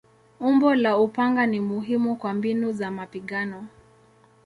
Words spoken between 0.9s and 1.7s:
upanga ni